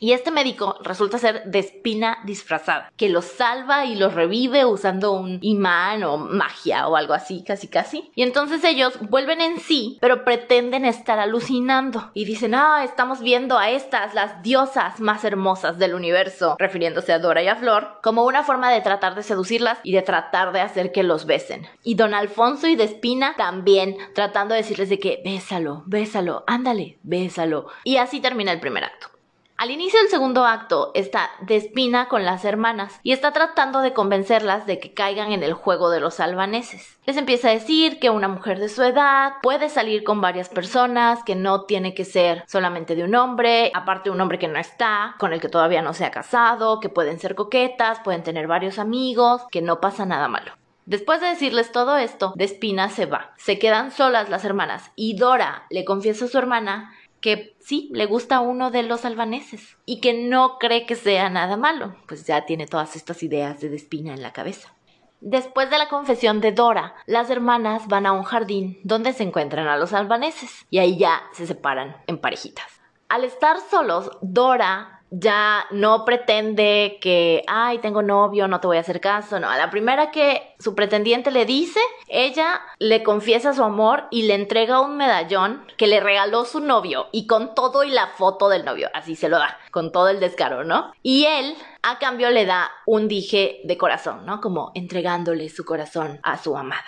y 0.00 0.12
este 0.12 0.30
médico 0.30 0.76
resulta 0.82 1.18
ser 1.18 1.44
de 1.44 1.60
espina 1.60 2.18
disfrazada, 2.24 2.92
que 2.96 3.08
los 3.08 3.24
salva 3.24 3.86
y 3.86 3.94
los 3.94 4.14
revive 4.14 4.64
usando 4.64 5.12
un 5.12 5.38
imán 5.40 6.02
o 6.02 6.16
magia 6.18 6.88
o 6.88 6.96
algo 6.96 7.14
así, 7.14 7.42
casi 7.42 7.68
casi. 7.68 8.10
Y 8.14 8.22
entonces 8.22 8.64
ellos 8.64 8.98
vuelven 9.08 9.40
en 9.40 9.58
sí, 9.60 9.98
pero 10.00 10.24
pretenden 10.24 10.84
estar 10.84 11.18
alucinando. 11.18 12.10
Y 12.14 12.24
dicen, 12.24 12.54
ah, 12.54 12.82
estamos 12.84 13.20
viendo 13.20 13.58
a 13.58 13.70
estas, 13.70 14.14
las 14.14 14.42
diosas 14.42 15.00
más 15.00 15.24
hermosas 15.24 15.78
del 15.78 15.94
universo, 15.94 16.56
refiriéndose 16.58 17.12
a 17.12 17.18
Dora 17.18 17.42
y 17.42 17.48
a 17.48 17.56
Flor, 17.56 17.98
como 18.02 18.24
una 18.24 18.42
forma 18.42 18.70
de 18.70 18.80
tratar 18.80 19.14
de 19.14 19.22
seducirlas 19.22 19.78
y 19.82 19.92
de 19.92 20.02
tratar 20.02 20.52
de 20.52 20.60
hacer 20.60 20.92
que 20.92 21.02
los 21.02 21.26
besen. 21.26 21.66
Y 21.82 21.94
don 21.94 22.14
Alfonso 22.14 22.66
y 22.66 22.76
de 22.76 22.84
Espina 22.84 23.34
también, 23.36 23.96
tratando 24.14 24.54
de 24.54 24.60
decirles 24.62 24.88
de 24.88 24.98
que 24.98 25.22
bésalo, 25.24 25.82
bésalo, 25.86 26.44
ándale, 26.46 26.98
bésalo. 27.02 27.68
Y 27.84 27.96
así 27.96 28.20
termina 28.20 28.52
el 28.52 28.60
primer 28.60 28.84
acto. 28.84 29.13
Al 29.56 29.70
inicio 29.70 30.00
del 30.00 30.08
segundo 30.08 30.44
acto 30.44 30.90
está 30.94 31.30
Despina 31.40 32.08
con 32.08 32.24
las 32.24 32.44
hermanas 32.44 32.98
y 33.04 33.12
está 33.12 33.32
tratando 33.32 33.82
de 33.82 33.92
convencerlas 33.92 34.66
de 34.66 34.80
que 34.80 34.92
caigan 34.92 35.30
en 35.30 35.44
el 35.44 35.54
juego 35.54 35.90
de 35.90 36.00
los 36.00 36.18
albaneses. 36.18 36.98
Les 37.06 37.16
empieza 37.16 37.48
a 37.48 37.52
decir 37.52 38.00
que 38.00 38.10
una 38.10 38.26
mujer 38.26 38.58
de 38.58 38.68
su 38.68 38.82
edad 38.82 39.34
puede 39.42 39.68
salir 39.68 40.02
con 40.02 40.20
varias 40.20 40.48
personas, 40.48 41.22
que 41.22 41.36
no 41.36 41.62
tiene 41.66 41.94
que 41.94 42.04
ser 42.04 42.42
solamente 42.48 42.96
de 42.96 43.04
un 43.04 43.14
hombre, 43.14 43.70
aparte 43.74 44.10
un 44.10 44.20
hombre 44.20 44.40
que 44.40 44.48
no 44.48 44.58
está, 44.58 45.14
con 45.20 45.32
el 45.32 45.40
que 45.40 45.48
todavía 45.48 45.82
no 45.82 45.94
se 45.94 46.04
ha 46.04 46.10
casado, 46.10 46.80
que 46.80 46.88
pueden 46.88 47.20
ser 47.20 47.36
coquetas, 47.36 48.00
pueden 48.00 48.24
tener 48.24 48.48
varios 48.48 48.80
amigos, 48.80 49.42
que 49.52 49.62
no 49.62 49.80
pasa 49.80 50.04
nada 50.04 50.26
malo. 50.26 50.52
Después 50.86 51.22
de 51.22 51.28
decirles 51.28 51.72
todo 51.72 51.96
esto, 51.96 52.34
Despina 52.36 52.90
se 52.90 53.06
va. 53.06 53.32
Se 53.38 53.58
quedan 53.58 53.90
solas 53.90 54.28
las 54.28 54.44
hermanas 54.44 54.90
y 54.96 55.16
Dora 55.16 55.64
le 55.70 55.86
confiesa 55.86 56.26
a 56.26 56.28
su 56.28 56.36
hermana 56.36 56.92
que 57.24 57.56
sí, 57.58 57.88
le 57.94 58.04
gusta 58.04 58.40
uno 58.40 58.70
de 58.70 58.82
los 58.82 59.06
albaneses 59.06 59.78
y 59.86 60.02
que 60.02 60.12
no 60.12 60.58
cree 60.58 60.84
que 60.84 60.94
sea 60.94 61.30
nada 61.30 61.56
malo, 61.56 61.96
pues 62.06 62.26
ya 62.26 62.44
tiene 62.44 62.66
todas 62.66 62.96
estas 62.96 63.22
ideas 63.22 63.62
de 63.62 63.70
Despina 63.70 64.12
en 64.12 64.20
la 64.20 64.34
cabeza. 64.34 64.74
Después 65.22 65.70
de 65.70 65.78
la 65.78 65.88
confesión 65.88 66.42
de 66.42 66.52
Dora, 66.52 66.94
las 67.06 67.30
hermanas 67.30 67.88
van 67.88 68.04
a 68.04 68.12
un 68.12 68.24
jardín 68.24 68.78
donde 68.84 69.14
se 69.14 69.22
encuentran 69.22 69.68
a 69.68 69.78
los 69.78 69.94
albaneses 69.94 70.66
y 70.68 70.80
ahí 70.80 70.98
ya 70.98 71.22
se 71.32 71.46
separan 71.46 71.96
en 72.06 72.18
parejitas. 72.18 72.66
Al 73.08 73.24
estar 73.24 73.56
solos, 73.70 74.10
Dora 74.20 75.00
ya 75.18 75.66
no 75.70 76.04
pretende 76.04 76.98
que, 77.00 77.42
ay, 77.46 77.78
tengo 77.78 78.02
novio, 78.02 78.48
no 78.48 78.60
te 78.60 78.66
voy 78.66 78.76
a 78.76 78.80
hacer 78.80 79.00
caso, 79.00 79.38
no. 79.38 79.48
A 79.48 79.56
la 79.56 79.70
primera 79.70 80.10
que 80.10 80.54
su 80.58 80.74
pretendiente 80.74 81.30
le 81.30 81.44
dice, 81.44 81.80
ella 82.08 82.60
le 82.78 83.02
confiesa 83.02 83.54
su 83.54 83.62
amor 83.62 84.04
y 84.10 84.22
le 84.22 84.34
entrega 84.34 84.80
un 84.80 84.96
medallón 84.96 85.64
que 85.76 85.86
le 85.86 86.00
regaló 86.00 86.44
su 86.44 86.60
novio 86.60 87.06
y 87.12 87.26
con 87.26 87.54
todo 87.54 87.84
y 87.84 87.90
la 87.90 88.08
foto 88.08 88.48
del 88.48 88.64
novio, 88.64 88.90
así 88.94 89.14
se 89.14 89.28
lo 89.28 89.38
da, 89.38 89.58
con 89.70 89.92
todo 89.92 90.08
el 90.08 90.20
descaro, 90.20 90.64
¿no? 90.64 90.92
Y 91.02 91.26
él, 91.26 91.54
a 91.82 91.98
cambio, 91.98 92.30
le 92.30 92.46
da 92.46 92.70
un 92.86 93.08
dije 93.08 93.60
de 93.64 93.78
corazón, 93.78 94.26
¿no? 94.26 94.40
Como 94.40 94.72
entregándole 94.74 95.48
su 95.48 95.64
corazón 95.64 96.18
a 96.22 96.38
su 96.38 96.56
amada. 96.56 96.82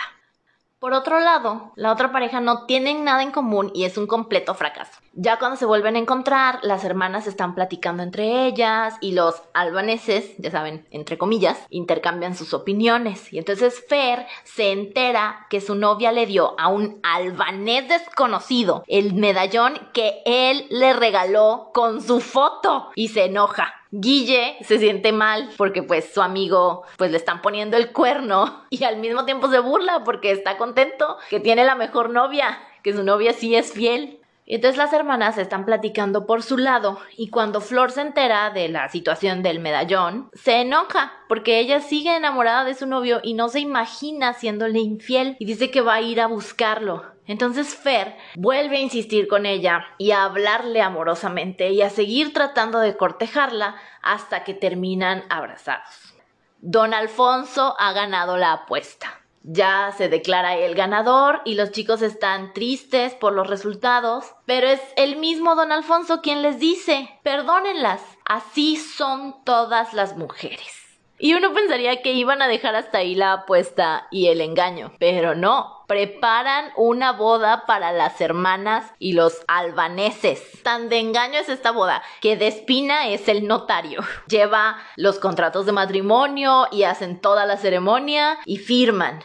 Por 0.79 0.93
otro 0.93 1.21
lado, 1.21 1.73
la 1.75 1.93
otra 1.93 2.13
pareja 2.13 2.41
no 2.41 2.67
tienen 2.67 3.03
nada 3.03 3.23
en 3.23 3.31
común 3.31 3.71
y 3.75 3.85
es 3.85 3.97
un 3.97 4.07
completo 4.07 4.55
fracaso. 4.55 5.01
Ya 5.19 5.39
cuando 5.39 5.57
se 5.57 5.65
vuelven 5.65 5.97
a 5.97 5.99
encontrar, 5.99 6.59
las 6.63 6.85
hermanas 6.85 7.27
están 7.27 7.55
platicando 7.55 8.03
entre 8.03 8.47
ellas 8.47 8.97
y 9.01 9.13
los 9.13 9.43
albaneses, 9.55 10.37
ya 10.37 10.51
saben, 10.51 10.87
entre 10.91 11.17
comillas, 11.17 11.57
intercambian 11.71 12.37
sus 12.37 12.53
opiniones. 12.53 13.33
Y 13.33 13.39
entonces 13.39 13.83
Fer 13.89 14.27
se 14.45 14.73
entera 14.73 15.47
que 15.49 15.63
su 15.63 15.75
novia 15.75 16.13
le 16.13 16.27
dio 16.27 16.55
a 16.61 16.69
un 16.69 17.01
albanés 17.03 17.89
desconocido 17.89 18.85
el 18.89 19.15
medallón 19.15 19.79
que 19.95 20.21
él 20.27 20.67
le 20.69 20.93
regaló 20.93 21.71
con 21.73 22.03
su 22.03 22.21
foto 22.21 22.91
y 22.95 23.09
se 23.09 23.25
enoja. 23.25 23.73
Guille 23.91 24.59
se 24.61 24.79
siente 24.79 25.13
mal 25.13 25.49
porque 25.57 25.83
pues 25.83 26.13
su 26.13 26.21
amigo 26.21 26.83
pues 26.99 27.11
le 27.11 27.17
están 27.17 27.41
poniendo 27.41 27.79
el 27.79 27.91
cuerno 27.91 28.65
y 28.71 28.85
al 28.85 28.99
mismo 28.99 29.25
tiempo 29.25 29.49
se 29.49 29.61
burla 29.61 30.05
porque 30.05 30.31
está 30.31 30.59
contento 30.59 31.17
que 31.31 31.41
tiene 31.41 31.65
la 31.65 31.75
mejor 31.75 32.11
novia, 32.11 32.59
que 32.83 32.93
su 32.93 33.03
novia 33.03 33.33
sí 33.33 33.55
es 33.55 33.73
fiel. 33.73 34.21
Entonces 34.49 34.79
las 34.79 34.93
hermanas 34.93 35.39
están 35.39 35.65
platicando 35.65 36.25
por 36.25 36.43
su 36.43 36.57
lado 36.57 37.01
y 37.17 37.31
cuando 37.31 37.61
Flor 37.61 37.91
se 37.91 38.03
entera 38.03 38.51
de 38.51 38.69
la 38.69 38.89
situación 38.89 39.43
del 39.43 39.59
medallón, 39.59 40.31
se 40.35 40.61
enoja 40.61 41.13
porque 41.29 41.59
ella 41.59 41.81
sigue 41.81 42.15
enamorada 42.15 42.65
de 42.65 42.75
su 42.75 42.87
novio 42.87 43.19
y 43.25 43.35
no 43.35 43.49
se 43.49 43.59
imagina 43.59 44.29
haciéndole 44.29 44.79
infiel 44.79 45.37
y 45.41 45.47
dice 45.47 45.73
que 45.73 45.81
va 45.81 45.95
a 45.95 46.01
ir 46.01 46.21
a 46.21 46.29
buscarlo. 46.29 47.05
Entonces 47.27 47.75
Fer 47.75 48.17
vuelve 48.37 48.77
a 48.77 48.81
insistir 48.81 49.27
con 49.27 49.47
ella 49.47 49.85
y 49.99 50.13
a 50.13 50.23
hablarle 50.23 50.81
amorosamente 50.81 51.71
y 51.71 51.83
a 51.83 51.91
seguir 51.91 52.33
tratando 52.33 52.79
de 52.79 52.97
cortejarla 52.97 53.75
hasta 54.01 54.45
que 54.45 54.55
terminan 54.55 55.25
abrazados. 55.29 56.15
Don 56.61 56.95
Alfonso 56.95 57.75
ha 57.81 57.93
ganado 57.93 58.37
la 58.37 58.53
apuesta 58.53 59.26
ya 59.47 59.95
se 59.97 60.09
declara 60.09 60.57
el 60.57 60.75
ganador 60.75 61.41
y 61.45 61.55
los 61.55 61.71
chicos 61.71 62.03
están 62.03 62.53
tristes 62.53 63.15
por 63.15 63.33
los 63.33 63.47
resultados, 63.47 64.25
pero 64.45 64.67
es 64.67 64.81
el 64.97 65.17
mismo 65.17 65.55
don 65.55 65.71
Alfonso 65.71 66.21
quien 66.21 66.43
les 66.43 66.59
dice, 66.59 67.09
perdónenlas, 67.23 68.03
así 68.25 68.77
son 68.77 69.37
todas 69.45 69.95
las 69.95 70.17
mujeres. 70.17 70.87
Y 71.19 71.33
uno 71.33 71.55
pensaría 71.55 72.03
que 72.03 72.13
iban 72.13 72.43
a 72.43 72.49
dejar 72.49 72.75
hasta 72.75 72.99
ahí 72.99 73.15
la 73.15 73.33
apuesta 73.33 74.07
y 74.11 74.27
el 74.27 74.43
engaño, 74.43 74.93
pero 74.99 75.35
no, 75.35 75.85
preparan 75.87 76.73
una 76.77 77.13
boda 77.13 77.65
para 77.65 77.93
las 77.93 78.21
hermanas 78.21 78.93
y 78.99 79.13
los 79.13 79.41
albaneses. 79.49 80.43
Tan 80.63 80.91
de 80.91 80.99
engaño 80.99 81.39
es 81.39 81.49
esta 81.49 81.71
boda 81.71 82.03
que 82.21 82.37
Despina 82.37 83.09
es 83.09 83.29
el 83.29 83.47
notario. 83.47 84.03
Lleva 84.29 84.77
los 84.97 85.19
contratos 85.19 85.65
de 85.65 85.73
matrimonio 85.73 86.67
y 86.71 86.83
hacen 86.83 87.19
toda 87.19 87.47
la 87.47 87.57
ceremonia 87.57 88.39
y 88.45 88.59
firman. 88.59 89.25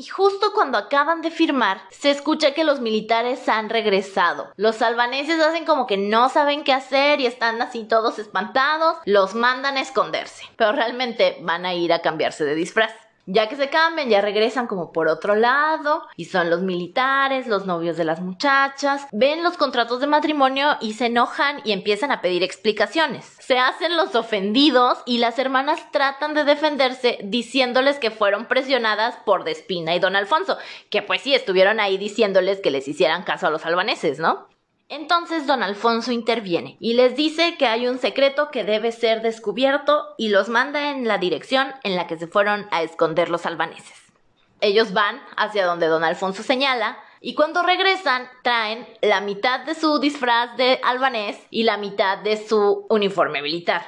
Y 0.00 0.06
justo 0.06 0.54
cuando 0.54 0.78
acaban 0.78 1.20
de 1.20 1.30
firmar, 1.30 1.82
se 1.90 2.10
escucha 2.10 2.54
que 2.54 2.64
los 2.64 2.80
militares 2.80 3.46
han 3.50 3.68
regresado. 3.68 4.50
Los 4.56 4.80
albaneses 4.80 5.38
hacen 5.42 5.66
como 5.66 5.86
que 5.86 5.98
no 5.98 6.30
saben 6.30 6.64
qué 6.64 6.72
hacer 6.72 7.20
y 7.20 7.26
están 7.26 7.60
así 7.60 7.84
todos 7.84 8.18
espantados. 8.18 8.96
Los 9.04 9.34
mandan 9.34 9.76
a 9.76 9.82
esconderse. 9.82 10.44
Pero 10.56 10.72
realmente 10.72 11.36
van 11.42 11.66
a 11.66 11.74
ir 11.74 11.92
a 11.92 11.98
cambiarse 12.00 12.46
de 12.46 12.54
disfraz. 12.54 12.94
Ya 13.32 13.48
que 13.48 13.54
se 13.54 13.70
cambian, 13.70 14.08
ya 14.08 14.20
regresan 14.20 14.66
como 14.66 14.90
por 14.90 15.06
otro 15.06 15.36
lado 15.36 16.02
y 16.16 16.24
son 16.24 16.50
los 16.50 16.62
militares, 16.62 17.46
los 17.46 17.64
novios 17.64 17.96
de 17.96 18.02
las 18.02 18.20
muchachas, 18.20 19.06
ven 19.12 19.44
los 19.44 19.56
contratos 19.56 20.00
de 20.00 20.08
matrimonio 20.08 20.76
y 20.80 20.94
se 20.94 21.06
enojan 21.06 21.60
y 21.64 21.70
empiezan 21.70 22.10
a 22.10 22.22
pedir 22.22 22.42
explicaciones. 22.42 23.36
Se 23.38 23.56
hacen 23.56 23.96
los 23.96 24.16
ofendidos 24.16 24.98
y 25.06 25.18
las 25.18 25.38
hermanas 25.38 25.80
tratan 25.92 26.34
de 26.34 26.42
defenderse 26.42 27.18
diciéndoles 27.22 28.00
que 28.00 28.10
fueron 28.10 28.46
presionadas 28.46 29.14
por 29.24 29.44
Despina 29.44 29.94
y 29.94 30.00
Don 30.00 30.16
Alfonso, 30.16 30.58
que 30.90 31.00
pues 31.00 31.20
sí 31.20 31.32
estuvieron 31.32 31.78
ahí 31.78 31.98
diciéndoles 31.98 32.58
que 32.58 32.72
les 32.72 32.88
hicieran 32.88 33.22
caso 33.22 33.46
a 33.46 33.50
los 33.50 33.64
albaneses, 33.64 34.18
¿no? 34.18 34.48
Entonces 34.90 35.46
don 35.46 35.62
Alfonso 35.62 36.10
interviene 36.10 36.76
y 36.80 36.94
les 36.94 37.14
dice 37.14 37.56
que 37.56 37.68
hay 37.68 37.86
un 37.86 37.98
secreto 37.98 38.50
que 38.50 38.64
debe 38.64 38.90
ser 38.90 39.22
descubierto 39.22 40.14
y 40.18 40.30
los 40.30 40.48
manda 40.48 40.90
en 40.90 41.06
la 41.06 41.16
dirección 41.16 41.72
en 41.84 41.94
la 41.94 42.08
que 42.08 42.18
se 42.18 42.26
fueron 42.26 42.66
a 42.72 42.82
esconder 42.82 43.30
los 43.30 43.46
albaneses. 43.46 43.96
Ellos 44.60 44.92
van 44.92 45.22
hacia 45.36 45.64
donde 45.64 45.86
don 45.86 46.02
Alfonso 46.02 46.42
señala 46.42 46.98
y 47.20 47.34
cuando 47.34 47.62
regresan 47.62 48.28
traen 48.42 48.84
la 49.00 49.20
mitad 49.20 49.60
de 49.60 49.76
su 49.76 50.00
disfraz 50.00 50.56
de 50.56 50.80
albanés 50.82 51.38
y 51.50 51.62
la 51.62 51.76
mitad 51.76 52.18
de 52.18 52.36
su 52.36 52.86
uniforme 52.90 53.42
militar. 53.42 53.82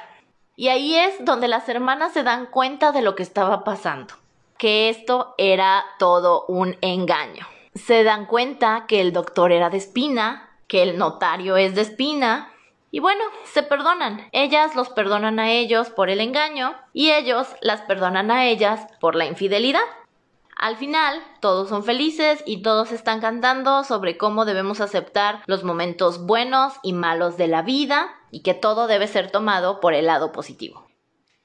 Y 0.55 0.69
ahí 0.69 0.95
es 0.95 1.15
donde 1.25 1.49
las 1.49 1.67
hermanas 1.67 2.13
se 2.13 2.23
dan 2.23 2.45
cuenta 2.45 2.93
de 2.93 3.01
lo 3.01 3.13
que 3.15 3.23
estaba 3.23 3.65
pasando, 3.65 4.13
que 4.57 4.87
esto 4.87 5.35
era 5.37 5.83
todo 5.99 6.45
un 6.47 6.77
engaño. 6.79 7.45
Se 7.75 8.05
dan 8.05 8.25
cuenta 8.25 8.85
que 8.87 9.01
el 9.01 9.11
doctor 9.11 9.51
era 9.51 9.69
de 9.69 9.77
espina, 9.77 10.52
que 10.73 10.81
el 10.81 10.97
notario 10.97 11.55
es 11.55 11.75
de 11.75 11.81
espina. 11.81 12.51
Y 12.89 12.97
bueno, 12.97 13.23
se 13.45 13.61
perdonan. 13.61 14.27
Ellas 14.31 14.75
los 14.75 14.89
perdonan 14.89 15.39
a 15.39 15.51
ellos 15.51 15.91
por 15.91 16.09
el 16.09 16.19
engaño 16.19 16.73
y 16.93 17.11
ellos 17.11 17.47
las 17.61 17.81
perdonan 17.81 18.31
a 18.31 18.47
ellas 18.47 18.87
por 18.99 19.13
la 19.13 19.27
infidelidad. 19.27 19.83
Al 20.57 20.75
final, 20.75 21.21
todos 21.41 21.69
son 21.69 21.83
felices 21.83 22.41
y 22.47 22.63
todos 22.63 22.91
están 22.91 23.21
cantando 23.21 23.83
sobre 23.83 24.17
cómo 24.17 24.45
debemos 24.45 24.81
aceptar 24.81 25.43
los 25.45 25.63
momentos 25.63 26.25
buenos 26.25 26.73
y 26.81 26.93
malos 26.93 27.37
de 27.37 27.49
la 27.49 27.61
vida 27.61 28.09
y 28.31 28.41
que 28.41 28.55
todo 28.55 28.87
debe 28.87 29.05
ser 29.05 29.29
tomado 29.29 29.79
por 29.79 29.93
el 29.93 30.07
lado 30.07 30.31
positivo. 30.31 30.82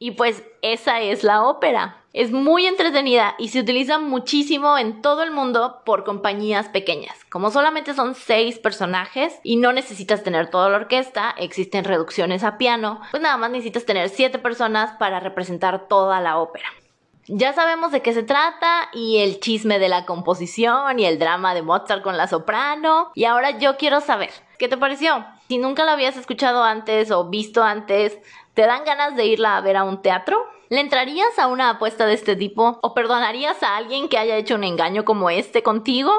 Y 0.00 0.12
pues 0.12 0.44
esa 0.62 1.00
es 1.00 1.24
la 1.24 1.42
ópera. 1.42 1.96
Es 2.12 2.30
muy 2.30 2.66
entretenida 2.66 3.34
y 3.38 3.48
se 3.48 3.60
utiliza 3.60 3.98
muchísimo 3.98 4.78
en 4.78 5.02
todo 5.02 5.24
el 5.24 5.32
mundo 5.32 5.82
por 5.84 6.04
compañías 6.04 6.68
pequeñas. 6.68 7.16
Como 7.30 7.50
solamente 7.50 7.94
son 7.94 8.14
seis 8.14 8.58
personajes 8.58 9.38
y 9.42 9.56
no 9.56 9.72
necesitas 9.72 10.22
tener 10.22 10.50
toda 10.50 10.70
la 10.70 10.76
orquesta, 10.76 11.34
existen 11.36 11.84
reducciones 11.84 12.44
a 12.44 12.58
piano, 12.58 13.00
pues 13.10 13.22
nada 13.22 13.36
más 13.36 13.50
necesitas 13.50 13.84
tener 13.84 14.08
siete 14.08 14.38
personas 14.38 14.92
para 14.98 15.20
representar 15.20 15.88
toda 15.88 16.20
la 16.20 16.38
ópera. 16.38 16.68
Ya 17.26 17.52
sabemos 17.52 17.92
de 17.92 18.00
qué 18.00 18.14
se 18.14 18.22
trata 18.22 18.88
y 18.94 19.18
el 19.18 19.38
chisme 19.40 19.78
de 19.78 19.90
la 19.90 20.06
composición 20.06 20.98
y 20.98 21.04
el 21.04 21.18
drama 21.18 21.54
de 21.54 21.62
Mozart 21.62 22.02
con 22.02 22.16
la 22.16 22.26
soprano. 22.26 23.10
Y 23.14 23.24
ahora 23.24 23.58
yo 23.58 23.76
quiero 23.76 24.00
saber, 24.00 24.30
¿qué 24.58 24.68
te 24.68 24.78
pareció? 24.78 25.26
Si 25.48 25.58
nunca 25.58 25.84
la 25.84 25.92
habías 25.92 26.16
escuchado 26.16 26.62
antes 26.62 27.10
o 27.10 27.24
visto 27.24 27.62
antes, 27.62 28.18
¿Te 28.58 28.66
dan 28.66 28.84
ganas 28.84 29.14
de 29.14 29.24
irla 29.24 29.56
a 29.56 29.60
ver 29.60 29.76
a 29.76 29.84
un 29.84 30.02
teatro? 30.02 30.44
¿Le 30.68 30.80
entrarías 30.80 31.38
a 31.38 31.46
una 31.46 31.70
apuesta 31.70 32.06
de 32.06 32.14
este 32.14 32.34
tipo? 32.34 32.80
¿O 32.82 32.92
perdonarías 32.92 33.62
a 33.62 33.76
alguien 33.76 34.08
que 34.08 34.18
haya 34.18 34.34
hecho 34.34 34.56
un 34.56 34.64
engaño 34.64 35.04
como 35.04 35.30
este 35.30 35.62
contigo? 35.62 36.10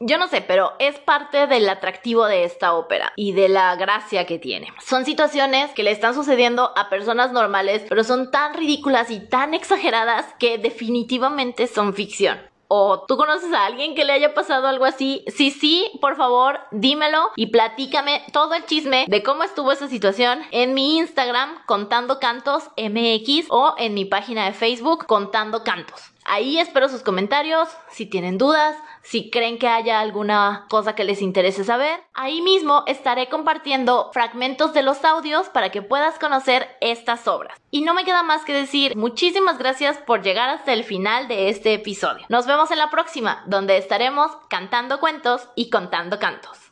Yo 0.00 0.18
no 0.18 0.26
sé, 0.26 0.40
pero 0.40 0.72
es 0.80 0.98
parte 0.98 1.46
del 1.46 1.68
atractivo 1.68 2.26
de 2.26 2.42
esta 2.42 2.74
ópera 2.74 3.12
y 3.14 3.30
de 3.30 3.48
la 3.48 3.76
gracia 3.76 4.26
que 4.26 4.40
tiene. 4.40 4.72
Son 4.84 5.04
situaciones 5.04 5.70
que 5.70 5.84
le 5.84 5.92
están 5.92 6.14
sucediendo 6.14 6.72
a 6.76 6.90
personas 6.90 7.30
normales, 7.30 7.86
pero 7.88 8.02
son 8.02 8.32
tan 8.32 8.54
ridículas 8.54 9.12
y 9.12 9.20
tan 9.20 9.54
exageradas 9.54 10.26
que 10.40 10.58
definitivamente 10.58 11.68
son 11.68 11.94
ficción 11.94 12.40
¿O 12.76 13.04
tú 13.06 13.16
conoces 13.16 13.52
a 13.52 13.66
alguien 13.66 13.94
que 13.94 14.04
le 14.04 14.14
haya 14.14 14.34
pasado 14.34 14.66
algo 14.66 14.84
así? 14.84 15.24
Si 15.28 15.52
sí, 15.52 15.88
por 16.00 16.16
favor, 16.16 16.58
dímelo 16.72 17.30
y 17.36 17.46
platícame 17.46 18.24
todo 18.32 18.54
el 18.54 18.66
chisme 18.66 19.04
de 19.06 19.22
cómo 19.22 19.44
estuvo 19.44 19.70
esa 19.70 19.86
situación 19.86 20.40
en 20.50 20.74
mi 20.74 20.96
Instagram 20.96 21.64
contando 21.66 22.18
cantos 22.18 22.64
MX 22.76 23.46
o 23.50 23.76
en 23.78 23.94
mi 23.94 24.06
página 24.06 24.46
de 24.46 24.54
Facebook 24.54 25.06
contando 25.06 25.62
cantos. 25.62 26.13
Ahí 26.24 26.58
espero 26.58 26.88
sus 26.88 27.02
comentarios, 27.02 27.68
si 27.90 28.06
tienen 28.06 28.38
dudas, 28.38 28.76
si 29.02 29.30
creen 29.30 29.58
que 29.58 29.68
haya 29.68 30.00
alguna 30.00 30.66
cosa 30.70 30.94
que 30.94 31.04
les 31.04 31.20
interese 31.20 31.64
saber. 31.64 32.00
Ahí 32.14 32.40
mismo 32.40 32.82
estaré 32.86 33.28
compartiendo 33.28 34.10
fragmentos 34.12 34.72
de 34.72 34.82
los 34.82 35.04
audios 35.04 35.50
para 35.50 35.70
que 35.70 35.82
puedas 35.82 36.18
conocer 36.18 36.68
estas 36.80 37.28
obras. 37.28 37.60
Y 37.70 37.82
no 37.82 37.92
me 37.92 38.04
queda 38.04 38.22
más 38.22 38.44
que 38.44 38.54
decir 38.54 38.96
muchísimas 38.96 39.58
gracias 39.58 39.98
por 39.98 40.22
llegar 40.22 40.48
hasta 40.48 40.72
el 40.72 40.84
final 40.84 41.28
de 41.28 41.50
este 41.50 41.74
episodio. 41.74 42.24
Nos 42.30 42.46
vemos 42.46 42.70
en 42.70 42.78
la 42.78 42.90
próxima, 42.90 43.42
donde 43.46 43.76
estaremos 43.76 44.30
cantando 44.48 45.00
cuentos 45.00 45.48
y 45.54 45.68
contando 45.68 46.18
cantos. 46.18 46.63